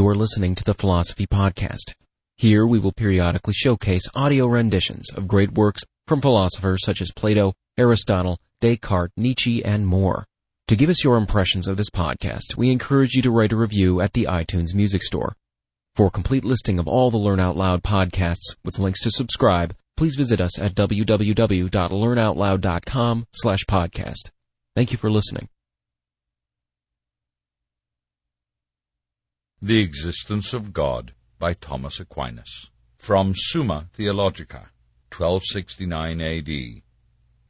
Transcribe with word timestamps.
You 0.00 0.08
are 0.08 0.14
listening 0.14 0.54
to 0.54 0.64
the 0.64 0.72
Philosophy 0.72 1.26
Podcast. 1.26 1.92
Here 2.38 2.66
we 2.66 2.78
will 2.78 2.90
periodically 2.90 3.52
showcase 3.52 4.08
audio 4.14 4.46
renditions 4.46 5.10
of 5.14 5.28
great 5.28 5.52
works 5.52 5.82
from 6.06 6.22
philosophers 6.22 6.80
such 6.86 7.02
as 7.02 7.12
Plato, 7.12 7.52
Aristotle, 7.76 8.38
Descartes, 8.62 9.12
Nietzsche, 9.18 9.62
and 9.62 9.86
more. 9.86 10.24
To 10.68 10.76
give 10.76 10.88
us 10.88 11.04
your 11.04 11.18
impressions 11.18 11.68
of 11.68 11.76
this 11.76 11.90
podcast, 11.90 12.56
we 12.56 12.70
encourage 12.70 13.12
you 13.12 13.20
to 13.20 13.30
write 13.30 13.52
a 13.52 13.56
review 13.56 14.00
at 14.00 14.14
the 14.14 14.24
iTunes 14.24 14.74
Music 14.74 15.02
Store. 15.02 15.36
For 15.94 16.06
a 16.06 16.10
complete 16.10 16.46
listing 16.46 16.78
of 16.78 16.88
all 16.88 17.10
the 17.10 17.18
Learn 17.18 17.38
Out 17.38 17.58
Loud 17.58 17.82
podcasts 17.82 18.56
with 18.64 18.78
links 18.78 19.02
to 19.02 19.10
subscribe, 19.10 19.76
please 19.98 20.16
visit 20.16 20.40
us 20.40 20.58
at 20.58 20.74
www.learnoutloud.com 20.74 23.26
slash 23.32 23.60
podcast. 23.68 24.30
Thank 24.74 24.92
you 24.92 24.96
for 24.96 25.10
listening. 25.10 25.50
The 29.62 29.82
Existence 29.82 30.54
of 30.54 30.72
God 30.72 31.12
by 31.38 31.52
Thomas 31.52 32.00
Aquinas. 32.00 32.70
From 32.96 33.34
Summa 33.34 33.90
Theologica, 33.92 34.70
1269 35.14 36.20
AD. 36.22 36.82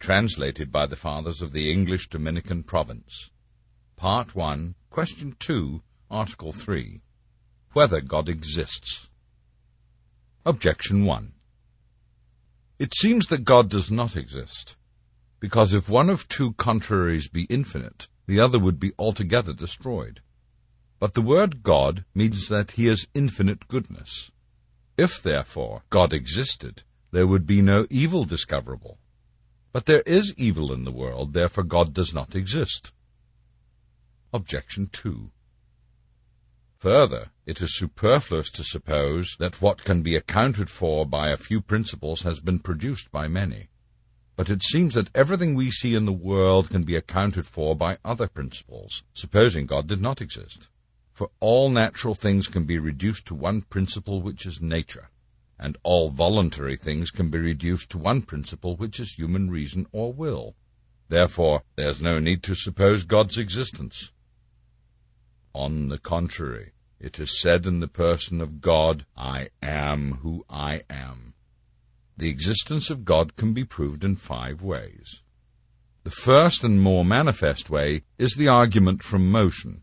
Translated 0.00 0.72
by 0.72 0.86
the 0.86 0.96
Fathers 0.96 1.40
of 1.40 1.52
the 1.52 1.70
English 1.70 2.08
Dominican 2.08 2.64
Province. 2.64 3.30
Part 3.94 4.34
1, 4.34 4.74
Question 4.90 5.36
2, 5.38 5.82
Article 6.10 6.50
3. 6.50 7.00
Whether 7.74 8.00
God 8.00 8.28
exists. 8.28 9.08
Objection 10.44 11.04
1. 11.04 11.32
It 12.80 12.92
seems 12.92 13.28
that 13.28 13.44
God 13.44 13.70
does 13.70 13.92
not 13.92 14.16
exist, 14.16 14.76
because 15.38 15.72
if 15.72 15.88
one 15.88 16.10
of 16.10 16.26
two 16.26 16.54
contraries 16.54 17.28
be 17.28 17.44
infinite, 17.44 18.08
the 18.26 18.40
other 18.40 18.58
would 18.58 18.80
be 18.80 18.90
altogether 18.98 19.52
destroyed. 19.52 20.22
But 21.00 21.14
the 21.14 21.22
word 21.22 21.62
God 21.62 22.04
means 22.14 22.48
that 22.48 22.72
he 22.72 22.86
is 22.86 23.08
infinite 23.14 23.66
goodness. 23.68 24.30
If, 24.98 25.22
therefore, 25.22 25.82
God 25.88 26.12
existed, 26.12 26.82
there 27.10 27.26
would 27.26 27.46
be 27.46 27.62
no 27.62 27.86
evil 27.88 28.24
discoverable. 28.26 28.98
But 29.72 29.86
there 29.86 30.02
is 30.02 30.34
evil 30.36 30.72
in 30.72 30.84
the 30.84 30.92
world, 30.92 31.32
therefore 31.32 31.64
God 31.64 31.94
does 31.94 32.12
not 32.12 32.36
exist. 32.36 32.92
Objection 34.34 34.90
2. 34.92 35.30
Further, 36.80 37.30
it 37.46 37.62
is 37.62 37.76
superfluous 37.76 38.50
to 38.50 38.62
suppose 38.62 39.36
that 39.38 39.62
what 39.62 39.84
can 39.84 40.02
be 40.02 40.16
accounted 40.16 40.68
for 40.68 41.06
by 41.06 41.30
a 41.30 41.38
few 41.38 41.62
principles 41.62 42.22
has 42.22 42.40
been 42.40 42.58
produced 42.58 43.10
by 43.10 43.26
many. 43.26 43.68
But 44.36 44.50
it 44.50 44.62
seems 44.62 44.94
that 44.94 45.10
everything 45.14 45.54
we 45.54 45.70
see 45.70 45.94
in 45.94 46.04
the 46.04 46.12
world 46.12 46.68
can 46.68 46.82
be 46.82 46.96
accounted 46.96 47.46
for 47.46 47.74
by 47.74 47.96
other 48.04 48.28
principles, 48.28 49.02
supposing 49.14 49.64
God 49.64 49.86
did 49.86 50.00
not 50.00 50.20
exist. 50.20 50.68
For 51.20 51.30
all 51.38 51.68
natural 51.68 52.14
things 52.14 52.48
can 52.48 52.64
be 52.64 52.78
reduced 52.78 53.26
to 53.26 53.34
one 53.34 53.60
principle 53.60 54.22
which 54.22 54.46
is 54.46 54.62
nature, 54.62 55.10
and 55.58 55.76
all 55.82 56.08
voluntary 56.08 56.76
things 56.76 57.10
can 57.10 57.28
be 57.28 57.38
reduced 57.38 57.90
to 57.90 57.98
one 57.98 58.22
principle 58.22 58.74
which 58.74 58.98
is 58.98 59.12
human 59.12 59.50
reason 59.50 59.86
or 59.92 60.14
will. 60.14 60.56
Therefore, 61.10 61.62
there 61.76 61.90
is 61.90 62.00
no 62.00 62.20
need 62.20 62.42
to 62.44 62.54
suppose 62.54 63.04
God's 63.04 63.36
existence. 63.36 64.12
On 65.52 65.88
the 65.88 65.98
contrary, 65.98 66.72
it 66.98 67.20
is 67.20 67.38
said 67.38 67.66
in 67.66 67.80
the 67.80 67.86
person 67.86 68.40
of 68.40 68.62
God, 68.62 69.04
I 69.14 69.50
am 69.62 70.20
who 70.22 70.46
I 70.48 70.84
am. 70.88 71.34
The 72.16 72.30
existence 72.30 72.88
of 72.88 73.04
God 73.04 73.36
can 73.36 73.52
be 73.52 73.64
proved 73.64 74.04
in 74.04 74.16
five 74.16 74.62
ways. 74.62 75.20
The 76.02 76.10
first 76.10 76.64
and 76.64 76.80
more 76.80 77.04
manifest 77.04 77.68
way 77.68 78.04
is 78.16 78.36
the 78.36 78.48
argument 78.48 79.02
from 79.02 79.30
motion. 79.30 79.82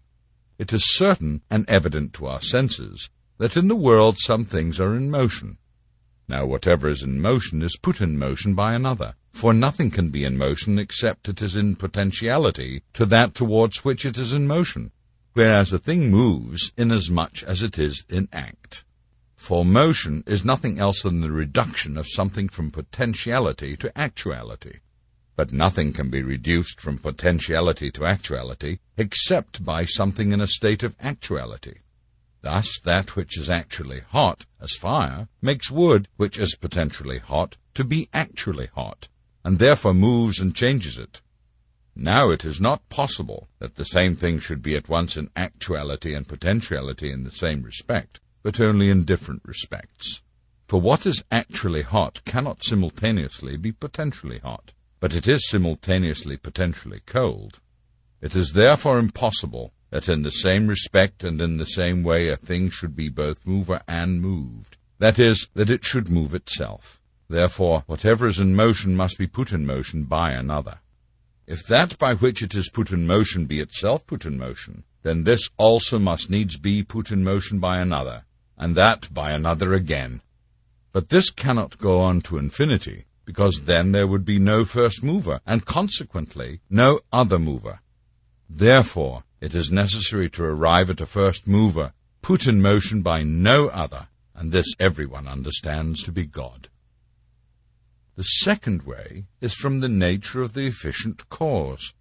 It 0.60 0.74
is 0.74 0.96
certain 0.96 1.42
and 1.50 1.70
evident 1.70 2.14
to 2.14 2.26
our 2.26 2.42
senses 2.42 3.10
that 3.38 3.56
in 3.56 3.68
the 3.68 3.76
world 3.76 4.18
some 4.18 4.44
things 4.44 4.80
are 4.80 4.96
in 4.96 5.12
motion. 5.12 5.60
Now 6.28 6.46
whatever 6.46 6.90
is 6.90 7.04
in 7.04 7.22
motion 7.22 7.62
is 7.62 7.78
put 7.78 8.02
in 8.02 8.18
motion 8.18 8.56
by 8.56 8.74
another, 8.74 9.16
for 9.32 9.54
nothing 9.54 9.92
can 9.92 10.10
be 10.10 10.24
in 10.24 10.36
motion 10.36 10.80
except 10.80 11.30
it 11.30 11.42
is 11.44 11.56
in 11.56 11.76
potentiality 11.76 12.82
to 12.94 13.06
that 13.06 13.36
towards 13.36 13.86
which 13.86 14.04
it 14.04 14.18
is 14.18 14.34
in 14.34 14.48
motion, 14.48 14.92
whereas 15.34 15.72
a 15.72 15.80
thing 15.80 16.10
moves 16.10 16.74
inasmuch 16.76 17.44
as 17.44 17.62
it 17.62 17.78
is 17.78 18.04
in 18.10 18.28
act. 18.34 18.84
For 19.36 19.64
motion 19.64 20.24
is 20.26 20.44
nothing 20.44 20.80
else 20.80 21.04
than 21.04 21.22
the 21.22 21.32
reduction 21.32 21.98
of 21.98 22.08
something 22.10 22.50
from 22.50 22.72
potentiality 22.72 23.78
to 23.78 23.96
actuality. 23.96 24.80
But 25.38 25.54
nothing 25.54 25.94
can 25.94 26.10
be 26.10 26.24
reduced 26.24 26.82
from 26.82 26.98
potentiality 26.98 27.92
to 27.92 28.08
actuality 28.08 28.80
except 28.98 29.64
by 29.64 29.86
something 29.86 30.32
in 30.32 30.42
a 30.42 30.48
state 30.48 30.82
of 30.82 30.96
actuality. 31.00 31.76
Thus, 32.42 32.80
that 32.80 33.16
which 33.16 33.38
is 33.38 33.48
actually 33.48 34.00
hot, 34.00 34.48
as 34.60 34.72
fire, 34.72 35.28
makes 35.40 35.70
wood, 35.70 36.08
which 36.18 36.40
is 36.40 36.56
potentially 36.56 37.20
hot, 37.20 37.56
to 37.76 37.84
be 37.84 38.10
actually 38.16 38.66
hot, 38.74 39.10
and 39.46 39.60
therefore 39.60 39.94
moves 39.94 40.40
and 40.40 40.56
changes 40.56 40.98
it. 40.98 41.22
Now 41.96 42.32
it 42.32 42.44
is 42.44 42.60
not 42.60 42.90
possible 42.90 43.48
that 43.60 43.76
the 43.76 43.86
same 43.86 44.16
thing 44.16 44.40
should 44.40 44.64
be 44.64 44.76
at 44.76 44.90
once 44.90 45.18
in 45.18 45.30
actuality 45.36 46.16
and 46.16 46.28
potentiality 46.28 47.12
in 47.12 47.26
the 47.26 47.32
same 47.32 47.62
respect, 47.62 48.20
but 48.42 48.60
only 48.60 48.90
in 48.90 49.06
different 49.06 49.44
respects. 49.46 50.24
For 50.68 50.82
what 50.82 51.06
is 51.06 51.24
actually 51.30 51.84
hot 51.84 52.26
cannot 52.26 52.64
simultaneously 52.64 53.56
be 53.56 53.72
potentially 53.72 54.40
hot 54.40 54.72
but 55.00 55.14
it 55.14 55.28
is 55.28 55.48
simultaneously 55.48 56.38
potentially 56.38 57.02
cold. 57.06 57.60
It 58.22 58.36
is 58.36 58.54
therefore 58.54 58.98
impossible 58.98 59.74
that 59.90 60.10
in 60.10 60.24
the 60.24 60.32
same 60.32 60.68
respect 60.68 61.24
and 61.24 61.40
in 61.42 61.58
the 61.58 61.66
same 61.66 62.04
way 62.04 62.30
a 62.30 62.36
thing 62.36 62.70
should 62.70 62.96
be 62.96 63.10
both 63.10 63.46
mover 63.46 63.82
and 63.88 64.22
moved. 64.22 64.78
That 65.00 65.20
is, 65.20 65.48
that 65.54 65.70
it 65.70 65.86
should 65.86 66.10
move 66.10 66.34
itself. 66.34 67.00
Therefore, 67.30 67.84
whatever 67.88 68.28
is 68.28 68.40
in 68.40 68.56
motion 68.56 68.96
must 68.96 69.18
be 69.18 69.28
put 69.28 69.52
in 69.52 69.66
motion 69.66 70.04
by 70.04 70.32
another. 70.32 70.80
If 71.46 71.66
that 71.68 71.98
by 71.98 72.14
which 72.14 72.42
it 72.42 72.56
is 72.56 72.70
put 72.70 72.92
in 72.92 73.06
motion 73.06 73.46
be 73.46 73.60
itself 73.60 74.06
put 74.08 74.26
in 74.26 74.38
motion, 74.38 74.84
then 75.04 75.24
this 75.24 75.50
also 75.58 76.00
must 76.00 76.30
needs 76.30 76.58
be 76.58 76.84
put 76.84 77.12
in 77.12 77.24
motion 77.24 77.60
by 77.60 77.80
another, 77.80 78.26
and 78.58 78.76
that 78.76 79.14
by 79.14 79.32
another 79.32 79.74
again. 79.74 80.22
But 80.92 81.10
this 81.10 81.30
cannot 81.30 81.78
go 81.78 82.02
on 82.02 82.22
to 82.22 82.38
infinity, 82.38 83.06
because 83.28 83.64
then 83.66 83.92
there 83.92 84.08
would 84.08 84.24
be 84.24 84.40
no 84.40 84.64
first 84.64 85.04
mover, 85.04 85.42
and 85.46 85.66
consequently 85.66 86.62
no 86.70 87.02
other 87.12 87.38
mover. 87.38 87.82
Therefore, 88.50 89.26
it 89.42 89.54
is 89.54 89.70
necessary 89.70 90.30
to 90.30 90.46
arrive 90.46 90.90
at 90.90 91.02
a 91.02 91.06
first 91.06 91.46
mover, 91.46 91.92
put 92.22 92.48
in 92.48 92.62
motion 92.62 93.02
by 93.02 93.24
no 93.24 93.68
other, 93.68 94.08
and 94.34 94.54
this 94.54 94.74
everyone 94.80 95.28
understands 95.28 96.02
to 96.04 96.14
be 96.14 96.26
God. 96.26 96.70
The 98.16 98.24
second 98.24 98.84
way 98.84 99.26
is 99.42 99.54
from 99.54 99.82
the 99.82 99.90
nature 99.90 100.42
of 100.42 100.54
the 100.54 100.66
efficient 100.66 101.28
cause. 101.28 101.94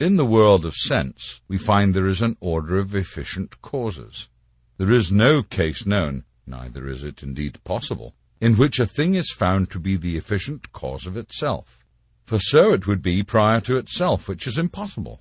In 0.00 0.16
the 0.16 0.24
world 0.24 0.64
of 0.64 0.74
sense, 0.74 1.42
we 1.48 1.58
find 1.58 1.92
there 1.92 2.06
is 2.06 2.22
an 2.22 2.38
order 2.40 2.78
of 2.78 2.94
efficient 2.94 3.60
causes. 3.60 4.30
There 4.78 4.90
is 4.90 5.12
no 5.12 5.42
case 5.42 5.84
known, 5.84 6.24
neither 6.46 6.88
is 6.88 7.04
it 7.04 7.22
indeed 7.22 7.62
possible, 7.62 8.14
in 8.40 8.56
which 8.56 8.80
a 8.80 8.86
thing 8.86 9.14
is 9.14 9.30
found 9.30 9.70
to 9.70 9.78
be 9.78 9.96
the 9.96 10.16
efficient 10.16 10.72
cause 10.72 11.06
of 11.06 11.16
itself. 11.16 11.84
For 12.24 12.38
so 12.38 12.72
it 12.72 12.86
would 12.86 13.02
be 13.02 13.22
prior 13.22 13.60
to 13.62 13.76
itself, 13.76 14.28
which 14.28 14.46
is 14.46 14.58
impossible. 14.58 15.20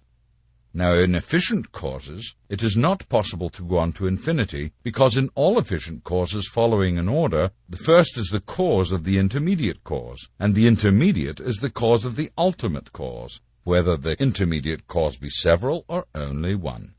Now, 0.73 0.93
in 0.93 1.15
efficient 1.15 1.71
causes, 1.71 2.35
it 2.47 2.61
is 2.61 2.77
not 2.77 3.09
possible 3.09 3.49
to 3.49 3.63
go 3.63 3.79
on 3.79 3.91
to 3.93 4.05
infinity, 4.05 4.71
because 4.83 5.17
in 5.17 5.29
all 5.33 5.57
efficient 5.57 6.03
causes 6.03 6.47
following 6.47 6.99
an 6.99 7.09
order, 7.09 7.51
the 7.67 7.77
first 7.77 8.17
is 8.17 8.27
the 8.27 8.39
cause 8.39 8.91
of 8.91 9.03
the 9.03 9.17
intermediate 9.17 9.83
cause, 9.83 10.29
and 10.39 10.53
the 10.53 10.67
intermediate 10.67 11.39
is 11.39 11.57
the 11.57 11.71
cause 11.71 12.05
of 12.05 12.15
the 12.15 12.31
ultimate 12.37 12.93
cause, 12.93 13.41
whether 13.63 13.97
the 13.97 14.17
intermediate 14.21 14.87
cause 14.87 15.17
be 15.17 15.29
several 15.29 15.83
or 15.87 16.05
only 16.13 16.53
one. 16.55 16.93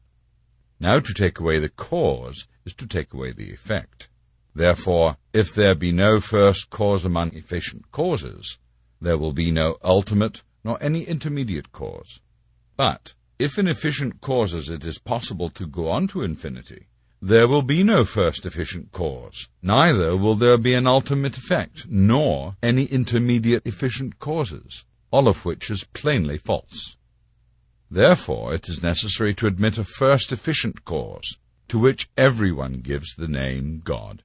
Now, 0.80 0.98
to 0.98 1.14
take 1.14 1.38
away 1.38 1.60
the 1.60 1.68
cause 1.68 2.46
is 2.66 2.74
to 2.74 2.86
take 2.86 3.14
away 3.14 3.32
the 3.32 3.52
effect. 3.52 4.09
Therefore, 4.54 5.16
if 5.32 5.54
there 5.54 5.74
be 5.74 5.92
no 5.92 6.20
first 6.20 6.70
cause 6.70 7.04
among 7.04 7.34
efficient 7.34 7.90
causes, 7.92 8.58
there 9.00 9.16
will 9.16 9.32
be 9.32 9.50
no 9.50 9.76
ultimate 9.82 10.42
nor 10.64 10.82
any 10.82 11.04
intermediate 11.04 11.72
cause. 11.72 12.20
But 12.76 13.14
if 13.38 13.58
in 13.58 13.68
efficient 13.68 14.20
causes 14.20 14.68
it 14.68 14.84
is 14.84 14.98
possible 14.98 15.50
to 15.50 15.66
go 15.66 15.88
on 15.88 16.08
to 16.08 16.22
infinity, 16.22 16.88
there 17.22 17.46
will 17.46 17.62
be 17.62 17.82
no 17.82 18.04
first 18.04 18.46
efficient 18.46 18.92
cause, 18.92 19.48
neither 19.62 20.16
will 20.16 20.34
there 20.34 20.58
be 20.58 20.74
an 20.74 20.86
ultimate 20.86 21.36
effect, 21.36 21.86
nor 21.88 22.56
any 22.62 22.84
intermediate 22.84 23.66
efficient 23.66 24.18
causes, 24.18 24.84
all 25.10 25.28
of 25.28 25.44
which 25.44 25.70
is 25.70 25.84
plainly 25.84 26.38
false. 26.38 26.96
Therefore, 27.90 28.54
it 28.54 28.68
is 28.68 28.82
necessary 28.82 29.34
to 29.34 29.46
admit 29.46 29.76
a 29.76 29.84
first 29.84 30.32
efficient 30.32 30.84
cause, 30.84 31.38
to 31.68 31.78
which 31.78 32.08
everyone 32.16 32.80
gives 32.80 33.14
the 33.14 33.28
name 33.28 33.82
God. 33.84 34.22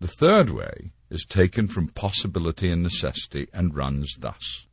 The 0.00 0.06
third 0.06 0.50
way 0.50 0.92
is 1.10 1.24
taken 1.24 1.66
from 1.66 1.88
possibility 1.88 2.70
and 2.70 2.82
necessity 2.82 3.48
and 3.52 3.74
runs 3.74 4.16
thus. 4.20 4.66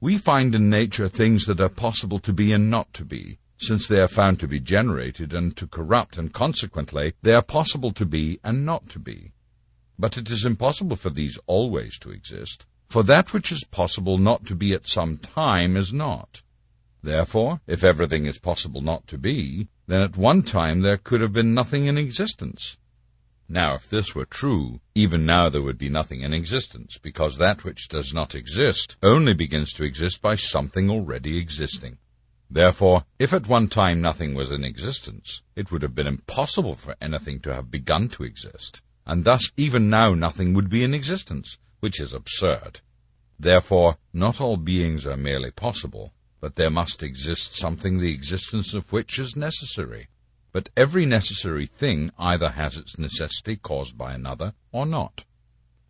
We 0.00 0.18
find 0.18 0.54
in 0.54 0.70
nature 0.70 1.08
things 1.08 1.46
that 1.46 1.60
are 1.60 1.68
possible 1.68 2.20
to 2.20 2.32
be 2.32 2.52
and 2.52 2.70
not 2.70 2.94
to 2.94 3.04
be, 3.04 3.38
since 3.56 3.88
they 3.88 4.00
are 4.00 4.08
found 4.08 4.38
to 4.40 4.46
be 4.46 4.60
generated 4.60 5.32
and 5.32 5.56
to 5.56 5.66
corrupt, 5.66 6.16
and 6.16 6.32
consequently 6.32 7.14
they 7.22 7.34
are 7.34 7.42
possible 7.42 7.90
to 7.92 8.06
be 8.06 8.38
and 8.44 8.64
not 8.64 8.88
to 8.90 9.00
be. 9.00 9.32
But 9.98 10.16
it 10.16 10.30
is 10.30 10.44
impossible 10.44 10.96
for 10.96 11.10
these 11.10 11.38
always 11.46 11.98
to 12.00 12.10
exist, 12.10 12.66
for 12.86 13.02
that 13.02 13.32
which 13.32 13.50
is 13.50 13.64
possible 13.64 14.18
not 14.18 14.46
to 14.46 14.54
be 14.54 14.74
at 14.74 14.86
some 14.86 15.18
time 15.18 15.76
is 15.76 15.92
not. 15.92 16.42
Therefore, 17.02 17.60
if 17.66 17.82
everything 17.82 18.26
is 18.26 18.38
possible 18.38 18.80
not 18.80 19.08
to 19.08 19.18
be, 19.18 19.68
then 19.86 20.02
at 20.02 20.16
one 20.16 20.42
time 20.42 20.82
there 20.82 20.98
could 20.98 21.20
have 21.20 21.32
been 21.32 21.54
nothing 21.54 21.86
in 21.86 21.98
existence. 21.98 22.76
Now, 23.48 23.74
if 23.74 23.88
this 23.88 24.14
were 24.14 24.24
true, 24.24 24.80
even 24.94 25.24
now 25.24 25.48
there 25.48 25.62
would 25.62 25.78
be 25.78 25.88
nothing 25.88 26.22
in 26.22 26.32
existence, 26.32 26.98
because 26.98 27.38
that 27.38 27.64
which 27.64 27.88
does 27.88 28.12
not 28.12 28.34
exist 28.34 28.96
only 29.02 29.34
begins 29.34 29.72
to 29.74 29.84
exist 29.84 30.20
by 30.20 30.34
something 30.34 30.90
already 30.90 31.38
existing. 31.38 31.98
Therefore, 32.50 33.04
if 33.18 33.32
at 33.32 33.48
one 33.48 33.68
time 33.68 34.00
nothing 34.00 34.34
was 34.34 34.50
in 34.50 34.64
existence, 34.64 35.42
it 35.54 35.70
would 35.70 35.82
have 35.82 35.94
been 35.94 36.06
impossible 36.06 36.74
for 36.74 36.96
anything 37.00 37.40
to 37.40 37.54
have 37.54 37.70
begun 37.70 38.08
to 38.10 38.24
exist, 38.24 38.82
and 39.04 39.24
thus 39.24 39.50
even 39.56 39.88
now 39.88 40.14
nothing 40.14 40.52
would 40.54 40.68
be 40.68 40.82
in 40.82 40.94
existence, 40.94 41.58
which 41.80 42.00
is 42.00 42.12
absurd. 42.12 42.80
Therefore, 43.38 43.98
not 44.12 44.40
all 44.40 44.56
beings 44.56 45.06
are 45.06 45.16
merely 45.16 45.50
possible, 45.50 46.12
but 46.40 46.56
there 46.56 46.70
must 46.70 47.02
exist 47.02 47.56
something 47.56 47.98
the 47.98 48.12
existence 48.12 48.74
of 48.74 48.92
which 48.92 49.18
is 49.18 49.36
necessary. 49.36 50.08
But 50.56 50.70
every 50.74 51.04
necessary 51.04 51.66
thing 51.66 52.10
either 52.18 52.48
has 52.48 52.78
its 52.78 52.98
necessity 52.98 53.56
caused 53.56 53.98
by 53.98 54.14
another 54.14 54.54
or 54.72 54.86
not. 54.86 55.26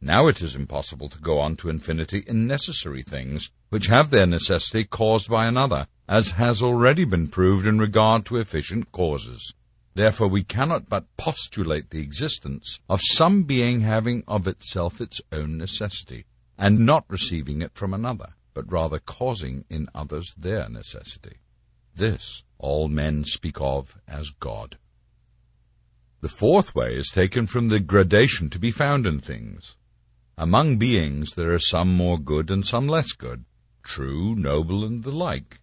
Now 0.00 0.26
it 0.26 0.42
is 0.42 0.56
impossible 0.56 1.08
to 1.10 1.20
go 1.20 1.38
on 1.38 1.54
to 1.58 1.68
infinity 1.68 2.24
in 2.26 2.48
necessary 2.48 3.04
things 3.04 3.52
which 3.68 3.86
have 3.86 4.10
their 4.10 4.26
necessity 4.26 4.82
caused 4.82 5.30
by 5.30 5.46
another, 5.46 5.86
as 6.08 6.32
has 6.32 6.64
already 6.64 7.04
been 7.04 7.28
proved 7.28 7.64
in 7.64 7.78
regard 7.78 8.26
to 8.26 8.38
efficient 8.38 8.90
causes. 8.90 9.54
Therefore 9.94 10.26
we 10.26 10.42
cannot 10.42 10.88
but 10.88 11.16
postulate 11.16 11.90
the 11.90 12.02
existence 12.02 12.80
of 12.88 13.00
some 13.04 13.44
being 13.44 13.82
having 13.82 14.24
of 14.26 14.48
itself 14.48 15.00
its 15.00 15.20
own 15.30 15.56
necessity, 15.56 16.24
and 16.58 16.80
not 16.80 17.04
receiving 17.06 17.62
it 17.62 17.76
from 17.76 17.94
another, 17.94 18.34
but 18.52 18.72
rather 18.72 18.98
causing 18.98 19.64
in 19.70 19.88
others 19.94 20.34
their 20.36 20.68
necessity. 20.68 21.36
This 21.96 22.44
all 22.58 22.88
men 22.88 23.24
speak 23.24 23.58
of 23.58 23.98
as 24.06 24.28
God. 24.28 24.76
The 26.20 26.28
fourth 26.28 26.74
way 26.74 26.94
is 26.94 27.08
taken 27.08 27.46
from 27.46 27.68
the 27.68 27.80
gradation 27.80 28.50
to 28.50 28.58
be 28.58 28.70
found 28.70 29.06
in 29.06 29.18
things. 29.18 29.76
Among 30.36 30.76
beings 30.76 31.36
there 31.36 31.54
are 31.54 31.58
some 31.58 31.96
more 31.96 32.18
good 32.18 32.50
and 32.50 32.66
some 32.66 32.86
less 32.86 33.12
good, 33.12 33.46
true, 33.82 34.34
noble, 34.34 34.84
and 34.84 35.04
the 35.04 35.10
like. 35.10 35.62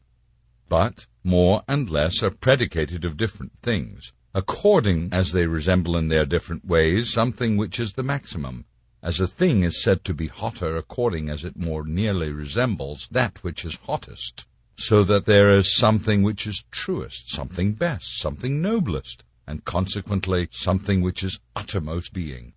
But 0.67 1.05
more 1.23 1.61
and 1.67 1.87
less 1.87 2.23
are 2.23 2.31
predicated 2.31 3.05
of 3.05 3.15
different 3.15 3.59
things, 3.59 4.11
according 4.33 5.13
as 5.13 5.33
they 5.33 5.45
resemble 5.45 5.95
in 5.95 6.07
their 6.07 6.25
different 6.25 6.65
ways 6.65 7.13
something 7.13 7.57
which 7.57 7.79
is 7.79 7.93
the 7.93 8.01
maximum, 8.01 8.65
as 9.03 9.19
a 9.19 9.27
thing 9.27 9.61
is 9.61 9.83
said 9.83 10.03
to 10.05 10.15
be 10.15 10.29
hotter 10.29 10.77
according 10.77 11.29
as 11.29 11.45
it 11.45 11.57
more 11.57 11.85
nearly 11.85 12.31
resembles 12.31 13.07
that 13.11 13.43
which 13.43 13.63
is 13.63 13.77
hottest 13.85 14.47
so 14.75 15.03
that 15.03 15.25
there 15.25 15.51
is 15.51 15.75
something 15.75 16.23
which 16.23 16.47
is 16.47 16.63
truest, 16.71 17.29
something 17.29 17.73
best, 17.73 18.19
something 18.19 18.61
noblest, 18.61 19.23
and 19.45 19.65
consequently 19.65 20.47
something 20.51 21.01
which 21.01 21.23
is 21.23 21.39
uttermost 21.55 22.13
being. 22.13 22.53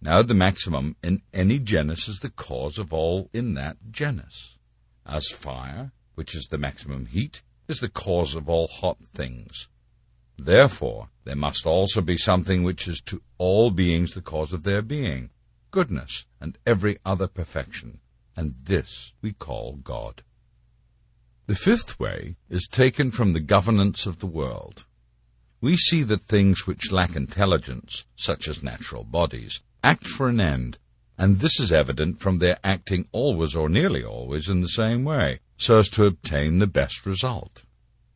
Now 0.00 0.22
the 0.22 0.34
maximum 0.34 0.96
in 1.02 1.22
any 1.32 1.58
genus 1.58 2.08
is 2.08 2.20
the 2.20 2.30
cause 2.30 2.78
of 2.78 2.92
all 2.92 3.30
in 3.32 3.54
that 3.54 3.78
genus, 3.90 4.58
as 5.06 5.28
fire, 5.28 5.92
which 6.14 6.34
is 6.34 6.48
the 6.50 6.58
maximum 6.58 7.06
heat, 7.06 7.42
is 7.68 7.80
the 7.80 7.88
cause 7.88 8.34
of 8.34 8.48
all 8.48 8.68
hot 8.68 8.98
things. 9.14 9.68
Therefore, 10.36 11.08
there 11.24 11.36
must 11.36 11.64
also 11.64 12.00
be 12.00 12.16
something 12.16 12.62
which 12.62 12.86
is 12.86 13.00
to 13.06 13.22
all 13.38 13.70
beings 13.70 14.12
the 14.12 14.20
cause 14.20 14.52
of 14.52 14.64
their 14.64 14.82
being, 14.82 15.30
goodness, 15.70 16.26
and 16.40 16.58
every 16.66 16.98
other 17.04 17.26
perfection, 17.26 18.00
and 18.36 18.54
this 18.62 19.14
we 19.22 19.32
call 19.32 19.76
God. 19.76 20.22
The 21.46 21.54
fifth 21.54 22.00
way 22.00 22.36
is 22.48 22.66
taken 22.66 23.10
from 23.10 23.34
the 23.34 23.40
governance 23.40 24.06
of 24.06 24.20
the 24.20 24.26
world. 24.26 24.86
We 25.60 25.76
see 25.76 26.02
that 26.04 26.24
things 26.24 26.66
which 26.66 26.90
lack 26.90 27.14
intelligence, 27.14 28.06
such 28.16 28.48
as 28.48 28.62
natural 28.62 29.04
bodies, 29.04 29.60
act 29.82 30.06
for 30.06 30.30
an 30.30 30.40
end, 30.40 30.78
and 31.18 31.40
this 31.40 31.60
is 31.60 31.70
evident 31.70 32.18
from 32.18 32.38
their 32.38 32.58
acting 32.64 33.08
always 33.12 33.54
or 33.54 33.68
nearly 33.68 34.02
always 34.02 34.48
in 34.48 34.62
the 34.62 34.68
same 34.68 35.04
way, 35.04 35.40
so 35.58 35.78
as 35.78 35.90
to 35.90 36.06
obtain 36.06 36.60
the 36.60 36.66
best 36.66 37.04
result. 37.04 37.64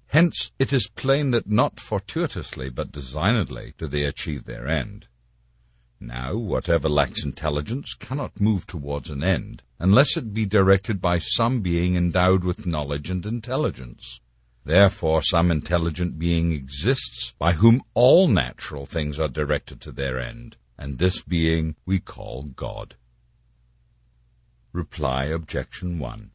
Hence, 0.07 0.51
it 0.59 0.73
is 0.73 0.89
plain 0.89 1.31
that 1.33 1.51
not 1.51 1.81
fortuitously 1.81 2.71
but 2.71 2.93
designedly 2.93 3.75
do 3.77 3.87
they 3.87 4.05
achieve 4.05 4.45
their 4.45 4.67
end. 4.67 5.07
Now, 6.01 6.37
whatever 6.37 6.89
lacks 6.89 7.25
intelligence 7.25 7.95
cannot 7.95 8.41
move 8.41 8.67
towards 8.67 9.11
an 9.11 9.25
end, 9.25 9.63
unless 9.79 10.17
it 10.17 10.33
be 10.33 10.47
directed 10.47 11.01
by 11.01 11.19
some 11.19 11.61
being 11.61 11.97
endowed 11.97 12.45
with 12.45 12.67
knowledge 12.67 13.11
and 13.11 13.27
intelligence. 13.27 14.21
Therefore, 14.65 15.23
some 15.23 15.51
intelligent 15.51 16.19
being 16.19 16.53
exists 16.53 17.35
by 17.39 17.55
whom 17.55 17.83
all 17.95 18.29
natural 18.29 18.87
things 18.87 19.19
are 19.19 19.29
directed 19.29 19.81
to 19.81 19.93
their 19.93 20.21
end, 20.21 20.57
and 20.77 20.99
this 20.99 21.23
being 21.23 21.75
we 21.85 21.99
call 21.99 22.45
God. 22.45 22.95
Reply 24.73 25.25
Objection 25.25 25.99
1. 25.99 26.31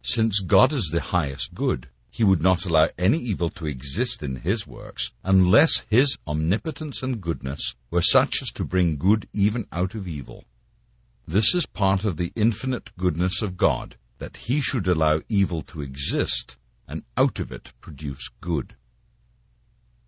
Since 0.00 0.40
God 0.40 0.72
is 0.72 0.88
the 0.92 1.00
highest 1.00 1.54
good, 1.54 1.88
he 2.14 2.22
would 2.22 2.40
not 2.40 2.64
allow 2.64 2.88
any 2.96 3.18
evil 3.18 3.50
to 3.50 3.66
exist 3.66 4.22
in 4.22 4.36
his 4.36 4.68
works 4.68 5.10
unless 5.24 5.84
his 5.90 6.16
omnipotence 6.28 7.02
and 7.02 7.20
goodness 7.20 7.74
were 7.90 8.00
such 8.00 8.40
as 8.40 8.52
to 8.52 8.64
bring 8.64 8.96
good 8.96 9.28
even 9.32 9.66
out 9.72 9.96
of 9.96 10.06
evil. 10.06 10.44
This 11.26 11.56
is 11.56 11.66
part 11.66 12.04
of 12.04 12.16
the 12.16 12.32
infinite 12.36 12.96
goodness 12.96 13.42
of 13.42 13.56
God, 13.56 13.96
that 14.20 14.36
he 14.36 14.60
should 14.60 14.86
allow 14.86 15.22
evil 15.28 15.60
to 15.62 15.82
exist 15.82 16.56
and 16.86 17.02
out 17.16 17.40
of 17.40 17.50
it 17.50 17.72
produce 17.80 18.28
good. 18.40 18.76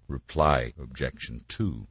Reply 0.07 0.75
Objection 0.81 1.45
2. 1.49 1.89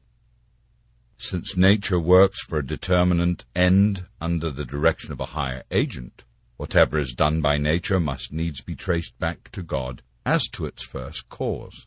Since 1.18 1.58
nature 1.58 2.00
works 2.00 2.42
for 2.42 2.58
a 2.58 2.66
determinate 2.66 3.44
end 3.54 4.06
under 4.18 4.48
the 4.48 4.64
direction 4.64 5.12
of 5.12 5.20
a 5.20 5.26
higher 5.26 5.64
agent, 5.70 6.24
whatever 6.56 6.98
is 6.98 7.12
done 7.12 7.42
by 7.42 7.58
nature 7.58 8.00
must 8.00 8.32
needs 8.32 8.62
be 8.62 8.74
traced 8.74 9.18
back 9.18 9.50
to 9.52 9.62
God 9.62 10.00
as 10.26 10.48
to 10.48 10.66
its 10.66 10.84
first 10.84 11.28
cause. 11.30 11.86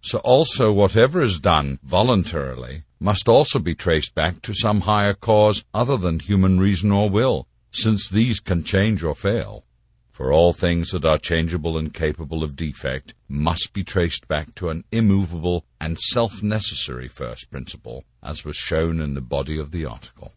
So 0.00 0.18
also 0.20 0.72
whatever 0.72 1.20
is 1.20 1.38
done 1.38 1.80
voluntarily 1.82 2.84
must 2.98 3.28
also 3.28 3.58
be 3.58 3.74
traced 3.74 4.14
back 4.14 4.40
to 4.42 4.54
some 4.54 4.82
higher 4.82 5.14
cause 5.14 5.64
other 5.74 5.96
than 5.96 6.20
human 6.20 6.58
reason 6.58 6.92
or 6.92 7.10
will, 7.10 7.48
since 7.72 8.08
these 8.08 8.40
can 8.40 8.62
change 8.62 9.02
or 9.02 9.14
fail. 9.14 9.64
For 10.12 10.32
all 10.32 10.52
things 10.52 10.90
that 10.90 11.04
are 11.04 11.18
changeable 11.18 11.76
and 11.76 11.92
capable 11.92 12.44
of 12.44 12.54
defect 12.54 13.14
must 13.28 13.72
be 13.72 13.82
traced 13.82 14.28
back 14.28 14.54
to 14.56 14.68
an 14.68 14.84
immovable 14.92 15.64
and 15.80 15.98
self-necessary 15.98 17.08
first 17.08 17.50
principle, 17.50 18.04
as 18.22 18.44
was 18.44 18.56
shown 18.56 19.00
in 19.00 19.14
the 19.14 19.20
body 19.20 19.58
of 19.58 19.72
the 19.72 19.84
article. 19.84 20.34